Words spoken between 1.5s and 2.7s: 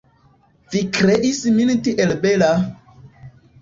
min tiel bela!